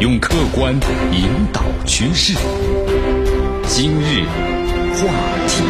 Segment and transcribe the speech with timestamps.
[0.00, 0.72] 用客观
[1.12, 2.32] 引导趋势。
[3.66, 4.24] 今日
[4.94, 5.64] 话题，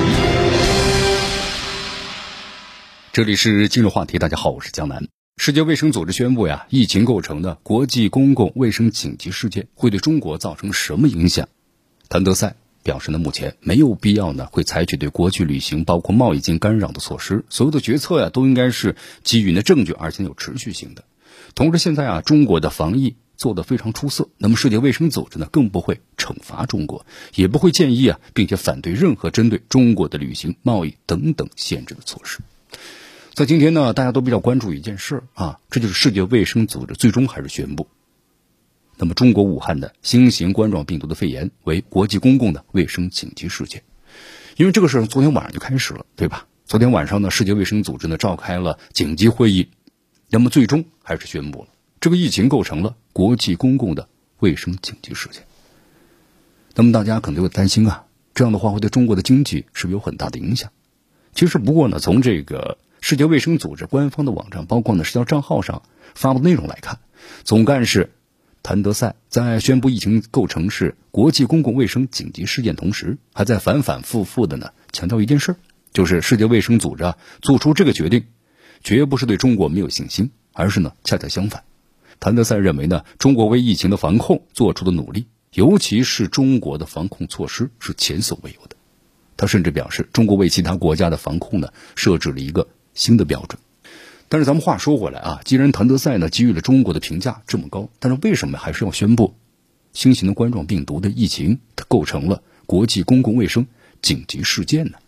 [3.11, 4.19] 这里是今日话题。
[4.19, 5.09] 大家好，我是江南。
[5.39, 11.49] 世界卫生组织宣布呀，疫情构成的国际公共卫生紧急事件会对中国造成什么影响？
[12.11, 17.47] 谭德赛表示呢，目前没有必要呢，会采取对国际旅行包括贸易进干扰的措施。
[17.49, 21.05] 所有的决策呀，都应该是基于呢证据，而且有持续性的。
[21.55, 32.41] 同时，现在啊，中国的防疫做得非常出色，那么世界卫生组织呢，更不会惩罚中国，也不会建议啊，并且反对任何针对中国的旅行、贸易等等限制的措施。
[33.33, 37.87] 在今天呢，大家都比较关注一件事啊，这就是世界卫生组织最终还是宣布，
[38.97, 43.85] 那么中国武汉的新型冠状病毒的肺炎为国际公共的卫生紧急事件，
[44.57, 46.49] 因为这个事从昨天晚上就开始了，对吧？
[46.67, 49.69] 昨天晚上呢，世界卫生组织呢召开了紧急会议。
[50.29, 51.69] 那么最终还是宣布了，
[52.01, 54.09] 这个疫情构成了国际公共的
[54.39, 55.43] 卫生紧急事件。
[56.77, 60.71] 那么大家可能会担心啊，这样的话会对中国的经济是不是有很大的影响？
[61.35, 65.83] 其实不过呢，从这个世界卫生组织官方的网站，包括呢社交账号上
[66.15, 67.01] 发布内容来看，
[67.43, 68.13] 总干事
[68.63, 75.57] 谭德赛在宣布疫情构成是国际公共卫生紧急事件同时，还在反反复复的呢强调一件事，
[75.93, 78.27] 就是世界卫生组织啊做出这个决定。
[78.85, 81.65] 绝不是对中国没有信心，而是呢恰恰相反。
[82.21, 88.77] 谭德赛认为呢，中国为疫情的防控做出的努力，尤其是中国的防控措施是前所未有的。
[89.37, 93.61] 他甚至表示，中国为其他国家的防控呢设置了一个新的标准。
[94.29, 99.35] 但是咱们话说回来啊，既然谭德赛呢给予了中国的评价这么高，但是为什么还是要宣布
[99.93, 103.67] 新型的冠状病毒的疫情它构成了国际公共卫生
[104.03, 104.99] 紧急事件呢？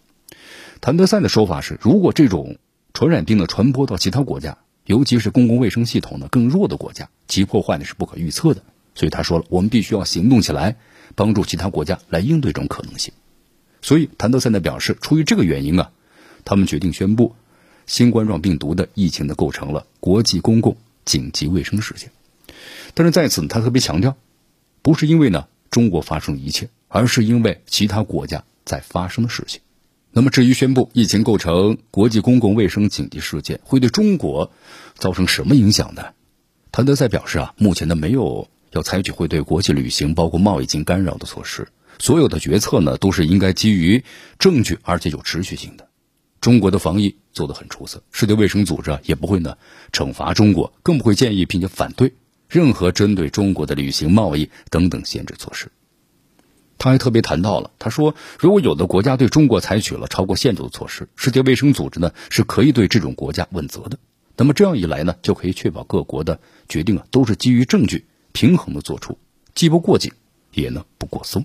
[0.81, 2.57] 谭德赛的说法是，如果这种
[2.95, 4.59] 传染病的传播到其他国家，
[4.91, 8.65] 尤其是公共卫生系统呢更弱的国家，其破坏呢是不可预测的。
[8.97, 10.75] 所以他说了，我们必须要行动起来，
[11.15, 13.15] 帮助其他国家来应对这种可能性。
[13.83, 15.93] 所以谭德赛呢表示，出于这个原因啊，
[16.45, 17.37] 他们决定宣布，
[17.87, 22.11] 新冠状病毒的疫情呢构成了国际公共紧急卫生事件。
[22.93, 24.17] 但是在此他特别强调，
[24.83, 29.61] 不是因为呢中国发生一切，而是因为其他国家在发生的事情。
[30.13, 34.51] 那么，至于宣布疫情构成国际公共卫生紧急事件会对中国
[34.95, 36.07] 造成什么影响呢？
[36.73, 41.69] 谭德赛表示啊，目前呢没有要采取会对国际旅行包括贸易进行干扰的措施，
[42.01, 44.03] 所有的决策呢都是应该基于
[44.39, 45.89] 证据而且有持续性的。
[46.41, 49.57] 中国的防疫做得很出色，世界卫生组织也不会呢
[49.93, 52.15] 惩罚中国，更不会建议并且反对
[52.49, 55.71] 任何针对中国的旅行、贸易等等限制措施。
[56.81, 63.99] 他还特别谈到了，他说，如果有的国家对中国采取了超过限度的措施，世界卫生组织呢是可以对这种国家问责的。
[64.35, 69.19] 那么这样一来呢，就可以确保各国的决定啊都是基于证据平衡的做出，
[69.55, 70.11] 既不过紧，
[70.55, 71.45] 也呢不过松。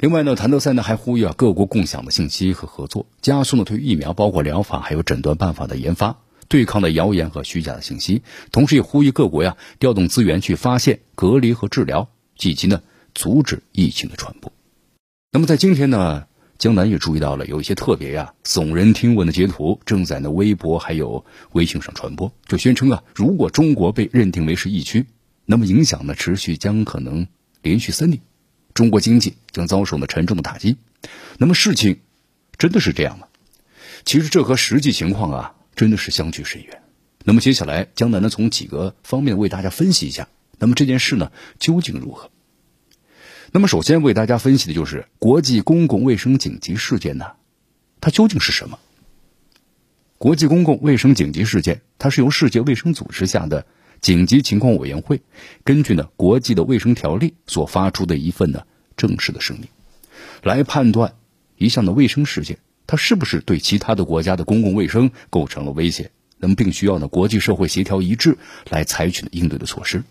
[0.00, 6.16] 另外呢，谭德赛呢还呼吁啊各国共享的信息和合作，加速呢对疫苗、包括疗法还有诊断办法的研发，
[6.48, 8.22] 对抗的谣言和虚假的信息。
[8.50, 12.08] 同时也呼吁各国呀调动资源去发现、隔离和治疗，
[12.40, 12.80] 以及呢。
[13.14, 14.52] 阻止疫情的传播。
[15.30, 16.26] 那么在今天呢，
[16.58, 25.06] 江南也注意到了有一些特别呀耸人听闻的截图正在呢微博还有微信上传播，就宣称啊，如果中国被认定为是疫区，
[25.44, 27.26] 那么影响呢持续将可能
[27.62, 28.20] 连续三年，
[28.72, 30.76] 中国经济将遭受呢沉重的打击。
[31.38, 32.00] 那么事情
[32.56, 33.26] 真的是这样吗？
[34.04, 36.82] 其实这和实际情况啊真的是相距甚远。
[37.24, 42.30] 那么接下来江南呢从几个方面为大家分析一下，那么这件事呢究竟如何？
[43.56, 47.24] 那么，首先为大家分析的就是国际公共卫生紧急事件呢，
[48.00, 48.80] 它究竟是什么？
[50.18, 53.64] 国际公共卫生紧急事件，它是由世界卫生组织下的
[54.00, 55.22] 紧急情况委员会
[55.62, 58.64] 根据呢国际的卫生条例所发出的一份呢
[58.96, 59.68] 正式的声明，
[60.42, 61.14] 来判断
[61.56, 68.36] 一项的卫生事件它是不是对其他的国家的公共卫生构成了威胁，那么并需要呢国际社会协调一致
[68.68, 70.02] 来采取应对的措施。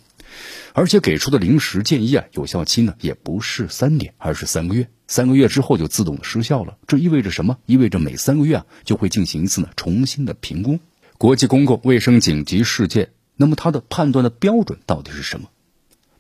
[0.74, 4.90] 而且给出的临时建议啊，有效期呢也不是三年，而是三个月。
[5.08, 6.78] 三个月之后就自动失效了。
[6.88, 7.58] 这意味着什么？
[7.66, 10.80] 意味着每三个月啊就会进行一次呢重新的评估。
[11.18, 15.50] 国际公共卫生紧急事件，那么它的判断的标准到底是什么？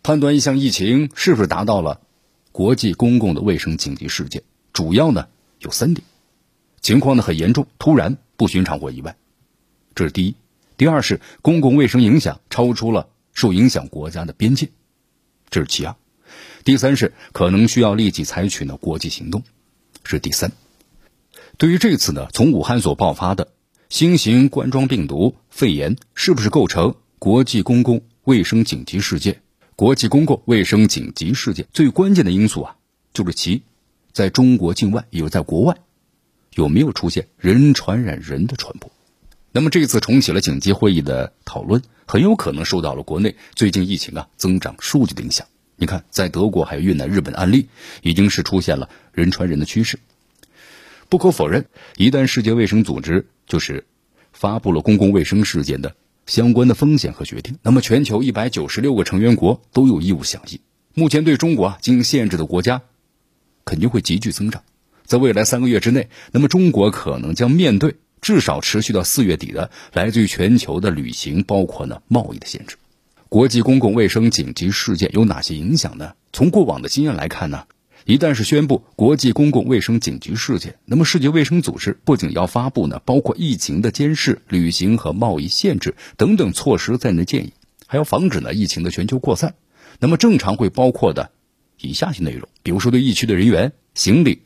[0.04, 2.01] 判断一项疫情是不是达到了
[2.51, 4.44] 国际公共的卫生紧急事件，
[4.74, 5.27] 主要呢
[5.60, 6.06] 有三点：
[6.81, 9.15] 情况呢很严重、突然、不寻常或意外，
[9.95, 10.36] 这是第一；
[10.77, 13.07] 第二是公共卫生影响超出了。
[13.33, 14.69] 受影响国家的边界，
[15.50, 15.95] 这是其二；
[16.63, 19.44] 第三是可能需要立即采取呢国际行动，
[20.03, 20.51] 是第三。
[21.57, 23.50] 对于这次呢从武汉所爆发的
[23.89, 29.41] 新型冠状病毒肺炎是不是构成国际公共卫生紧急事件，
[29.75, 32.75] 国际公共卫生紧急事件最关键的因素啊，
[33.13, 33.63] 就是其
[34.12, 35.77] 在中国境外，也就在国外，
[36.53, 38.91] 有没有出现人传染人的传播。
[39.51, 45.47] 那么这次重启了紧急会议的讨论，很有可能受到了国内最近疫情啊增长数据的影响。
[45.75, 47.67] 你看，在德国还有越南、日本案例，
[48.03, 50.00] 已经是出现了人传人的趋势。
[51.09, 51.65] 不可否认，
[51.97, 53.85] 一旦世界卫生组织就是
[54.31, 55.95] 发布了公共卫生事件的
[56.25, 60.59] 相关的风险和决定，那么全球一百九十六个成员国都有义务响应。
[60.94, 62.83] 目前对中国啊进行限制的国家
[63.65, 64.63] 肯定会急剧增长，
[65.05, 72.78] 在未来三个月之内，那么中国可能将面对至少持续到四月底的来自于全球的旅行，包括呢贸易的限制。
[73.30, 76.14] 国际公共卫生紧急事件有哪些影响呢？
[76.31, 77.66] 从过往的经验来看呢？
[78.06, 87.54] 一旦是宣布国际公共卫生紧急事件，那么世界卫生组织不仅要发布呢包括疫情的监视、旅行和贸易限制等等措施在内的建议，
[87.88, 89.56] 还要防止呢疫情的全球扩散。
[90.00, 91.31] 那么正常会包括的
[91.80, 94.44] 以下些内容，比如说对疫区的人员、行李、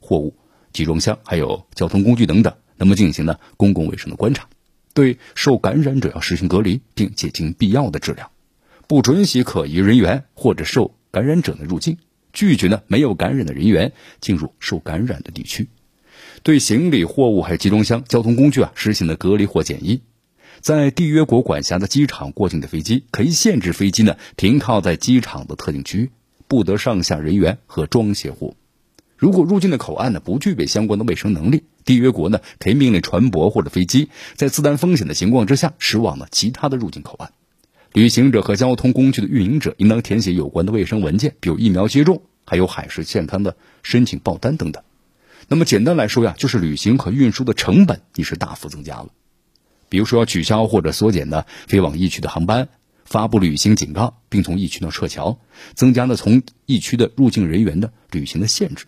[0.00, 0.34] 货物、
[0.72, 4.48] 集装箱还有交通工具等等，那么进行呢公共卫生的观察，
[4.94, 8.30] 对受感染者要实行隔离，并进行必要的治疗，
[8.86, 11.98] 不准许可疑人员或者受感染者的入境。
[12.32, 15.68] 拒绝呢没有感染的人员进入受感染的地区，
[16.42, 20.02] 对行李、货物还有集装箱、交通工具啊实行了隔离或检疫。
[20.60, 26.10] 在缔约国管辖的机场过境的飞机，可以限制飞机呢停靠在机场的特定区域，
[26.46, 28.54] 不得上下人员和装卸货。
[29.16, 37.32] 如果入境的口岸呢不具备相关的卫生能力，缔约国呢可以命令船舶或者飞机在自担风险的情况之下驶往呢其他的入境口岸。
[37.94, 44.82] 旅行者和交通工具的运营者应当填写有关的卫生文件，比如疫苗接种，还有海事健康的申请报单等等。
[45.48, 49.08] 那么简单来说呀，就是旅行和运输的成本你是大幅增加了。
[49.88, 52.68] 比如说要取消或者缩减的飞往疫区的航班，
[53.06, 55.38] 发布旅行警告，并从疫区呢撤侨，
[55.74, 58.84] 增加了从疫区的入境人员的旅行的限制。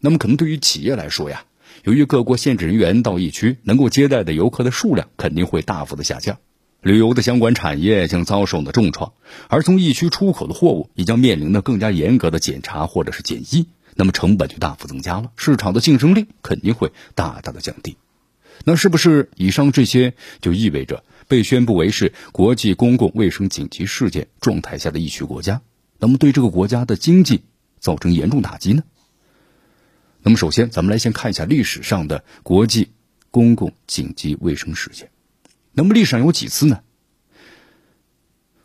[0.00, 1.46] 那么可能对于企业来说呀，
[1.82, 6.38] 由于各国限制人员到疫区，能够接待的游客的数量肯定会大幅的下降。
[6.80, 9.12] 旅游的相关产业将遭受的重创，
[9.48, 17.96] 而从疫区出口的货物也将面临的更加严格的检查或者是检疫，那么成本就大幅增加了，市场的竞争力肯定会大大的降低。
[18.64, 25.62] 那是不是以上这些就意味着被宣布为是国际公共卫生紧急事件状态下的疫区国家，
[25.98, 27.42] 那么对这个国家的经济
[27.80, 28.84] 造成严重打击呢？
[30.26, 32.92] 那么首先，咱们来先看一下历史上的国际
[33.30, 35.10] 公共紧急卫生事件。
[35.72, 36.80] 那么历史上有几次呢？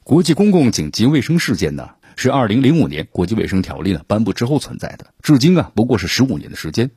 [0.06, 6.91] 国际公共紧急卫生事件呢，是二零零五年国际卫生条例呢颁布之后存在的，至今啊不过是十五年的时间。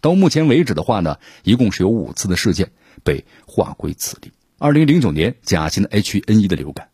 [0.00, 2.70] 到目前为止的话呢，一共是有五次的事件
[3.02, 4.30] 被划归此例。
[4.58, 6.88] 二零零九年甲型的 H1N1 的流感，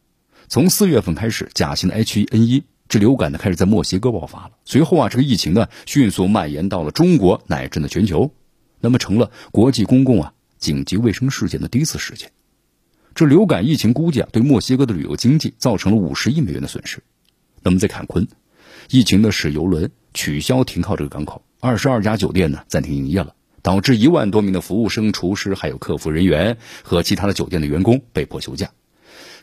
[0.49, 8.34] 从四月份开始，甲型的 H1N1 这流感呢开始在墨西哥爆发了，随后啊这个疫情呢迅速蔓延到了中国乃至呢全球，
[8.81, 12.32] 那么成了国际公共啊紧急卫生事件的第一次事件。
[13.14, 17.00] 这流感疫情估计啊，对墨西哥的旅游经济造成了五十亿美元的损失。
[17.62, 18.26] 那么在坎昆，
[18.90, 28.72] 疫情呢使游轮取消停靠这个港口，二十二家酒店呢暂停营业了，导致一万多名的服务生、厨师还有客服人员和其他的酒店的员工被迫休假。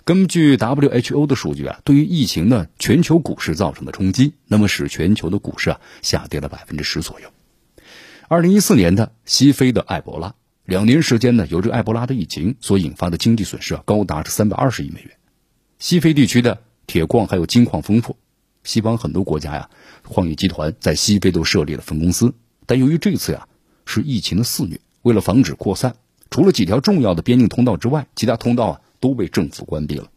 [0.08, 7.30] 根据 WHO 的数据啊，对于疫情呢全球股市造成的冲击，那么使全球的股市啊下跌了百分之十左右。
[8.30, 10.34] 二零一四年的西非的埃博拉。
[10.64, 15.12] 两年时间呢，由这埃博拉的疫情所引发的经济损失啊，高达是三百二十亿美元。
[15.78, 18.16] 西非地区的铁矿还有金矿丰富，
[18.64, 19.70] 西方很多国家呀，
[20.08, 22.34] 矿业集团在西非都设立了分公司。
[22.66, 23.50] 但由于这次呀
[23.86, 25.98] 是疫情的肆虐，为了防止扩散，
[26.32, 30.10] 除了几条重要的边境通道之外，其他通道啊都被政府关闭了。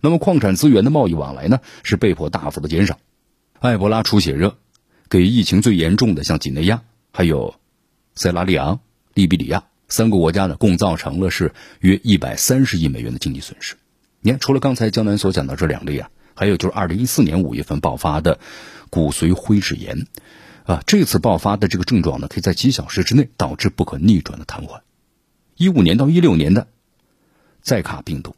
[0.00, 2.98] 那么矿产资源的贸易往来呢，是被迫大幅的减少。
[3.60, 4.56] 埃博拉出血热，
[5.08, 7.54] 给疫情最严重的像几内亚、还有
[8.14, 8.80] 塞拉利昂、
[9.14, 9.64] 利比里亚。
[9.88, 13.76] 三个国家呢，共造成了是约一百三十亿美元的经济损失。
[14.20, 18.40] 你看，除了刚才江南所讲的这两例啊，还有就是二零一四年五月份爆发的
[18.90, 20.06] 骨髓灰质炎，
[20.64, 24.80] 啊，这次爆发的这个症状呢，可以在几小时之内导致不可逆转的瘫痪。
[25.56, 26.66] 一五年到一六年的
[27.64, 28.36] 载卡病毒，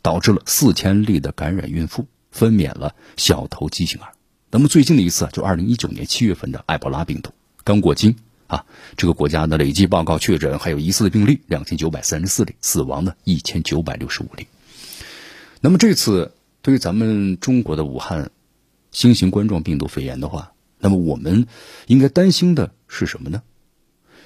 [0.00, 4.12] 导致了四千例的感染孕妇分娩了小头畸形儿。
[4.50, 7.32] 那么最近的一次就二零一九年七月份的埃博拉病毒
[7.64, 8.16] 刚过境。
[8.46, 8.66] 啊，
[8.98, 14.46] 这个国家的累计报告确诊还有疑似病例两千九百三十四例，死亡的一千九百六十五例。
[15.62, 18.30] 那么这次对于咱们中国的武汉
[18.90, 21.46] 新型冠状病毒肺炎的话，那么我们
[21.86, 23.42] 应该担心的是什么呢？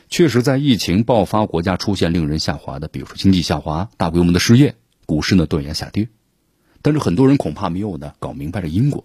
[0.08, 6.08] 确实，在疫情爆发国家出现令人下滑的，比如说经济下滑、大规模的失业、股市呢断崖下跌。
[6.80, 9.04] 但是很多人恐怕没有呢搞明白这因果，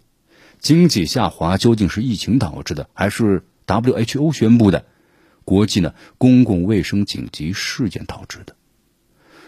[0.59, 4.85] 经济下滑究竟是疫情导致的，还是 WHO 宣布的
[5.43, 8.55] 国际呢公共卫生紧急事件导致的？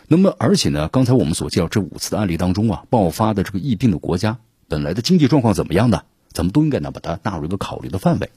[0.07, 6.01] 那么，而且呢，刚才我们所介绍这五次的案例当中啊，爆发的这个疫病的国家本来的经济状况怎么样呢？
[6.31, 8.31] 咱们都应该呢把它纳入一个考虑的范围。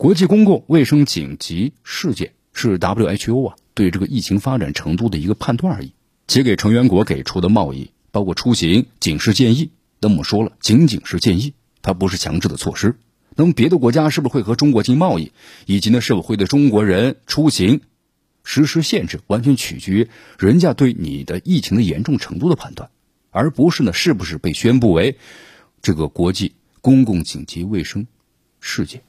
[0.00, 5.92] 国际公共卫生紧急事件是 WHO 啊对这个疫情发展程度的一个判断而已，
[6.26, 7.90] 且给成员国给出的贸易。
[8.10, 11.52] 包括出行警示建议，那么说了，仅仅是建议，
[11.82, 12.96] 它不是强制的措施。
[13.36, 15.32] 那么别的国家是不是会和中国进贸易，
[15.66, 17.82] 以及呢是否会对中国人出行
[18.42, 22.88] 实施限制，完全取决于人家对你的疫情的严重程度的判断，
[23.30, 25.18] 而不是呢是不是被宣布为
[25.82, 28.06] 这个国际公共紧急卫生
[28.60, 29.02] 事件。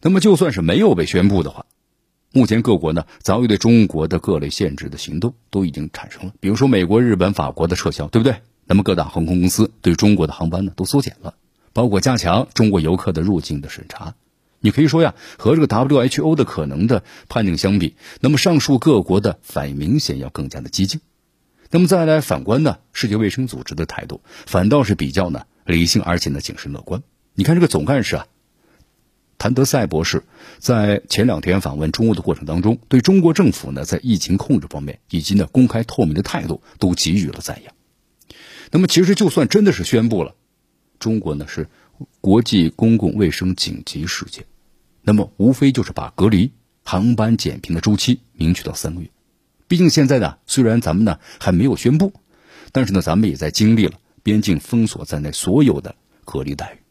[0.00, 1.66] 那么就算是没有被宣布的话。
[2.30, 8.42] 目前各国呢早已对中国的各类限制的行动都已经产生了，比如说美国、日本、法国的撤销，对不对？
[8.66, 11.34] 那么各大航空公司对中国的航班呢都缩减了，
[11.72, 14.14] 包括加强中国游客的入境的审查。
[14.60, 21.00] 你可以说呀，和这个 WHO 的可能的判定相比，那么上述各国的反应明显要更加的激进。
[21.70, 27.02] 那么再来反观呢，世界卫生组织的态度反倒是比较呢理性，而且呢谨慎乐观。
[27.32, 28.26] 你看这个总干事啊。
[29.38, 30.24] 谭德赛博士
[30.58, 37.72] 在前两天访问中国的过程当中，对中国政府呢在疫情控制方面以及呢公开透明的态度都给予了赞扬。
[38.72, 40.34] 那么，其实就算真的是宣布了
[40.98, 41.68] 中国呢是
[42.20, 44.44] 国际公共卫生紧急事件，
[45.02, 46.52] 那么无非就是把隔离、
[46.82, 49.08] 航班减频的周期明确到三个月。
[49.68, 52.12] 毕竟现在呢，虽然咱们呢还没有宣布，
[52.72, 56.87] 但是呢，咱们也在经历了边境封锁在内所有的隔离待遇。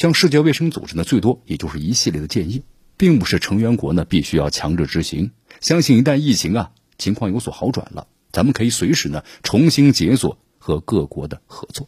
[0.00, 2.62] 向世界卫生组织呢，最多也就是一系列的建议，
[2.96, 5.32] 并不是成员国呢必须要强制执行。
[5.60, 11.86] 相信一旦疫情啊情况有所好转了，咱们可以随时呢重新解锁和各国的合作。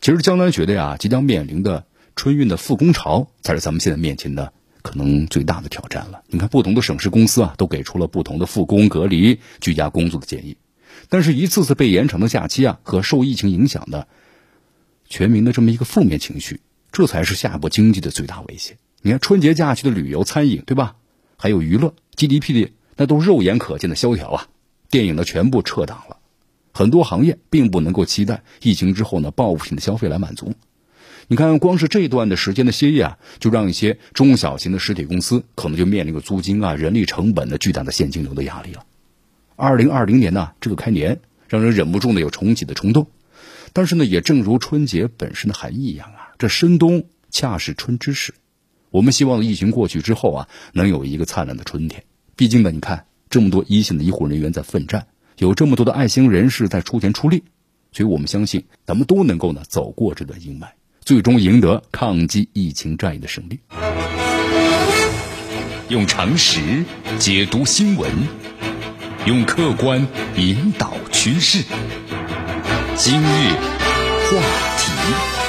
[0.00, 4.52] 其实江南觉得呀，即将面临的春运的复工潮，才是咱们现在面前的
[4.82, 6.22] 可能最大的挑战了。
[6.28, 10.56] 你看，不同的省市公司啊，都给出了不同的复工、隔离、居家工作的建议，
[11.08, 14.06] 但是一次次被延长的假期啊，和受疫情影响的
[15.08, 16.60] 全民的这么一个负面情绪。
[16.92, 18.76] 这才是下一步经济的最大威胁。
[19.02, 20.96] 你看春节假期的旅游、餐饮，对吧？
[21.36, 24.48] 还有娱乐，GDP 的那都肉眼可见的萧条啊！
[24.90, 26.18] 电影呢全部撤档了，
[26.74, 30.52] 很多行业并不能够期待疫情之后呢报复性的消费来满足。
[31.28, 38.84] 你看，光是这段的时间的歇业啊，就让一些中小型的实体公司可能就面临个租金啊、人力成本的巨大的现金流的压力了。
[39.54, 43.06] 二零二零年呢，这个开年让人忍不住呢有重启的冲动，
[43.72, 46.19] 但是呢，也正如春节本身的含义一样啊。
[46.40, 48.32] 这深冬恰是春之时，
[48.88, 52.02] 我们希望疫情过去之后啊，能有一个灿烂的春天。
[52.34, 55.06] 毕竟呢，你看这么多一线的医护人员在奋战，
[55.36, 57.44] 有这么多的爱心人士在出钱出力，
[57.92, 60.66] 所以我们相信咱们都能够呢走过这段阴霾，
[61.00, 63.60] 最终赢得抗击疫情战役的胜利。
[65.90, 66.58] 用常识
[67.18, 68.10] 解读新闻，
[69.26, 71.62] 用客观引导趋势。
[72.96, 73.24] 今日
[74.24, 74.40] 话
[74.78, 75.39] 题。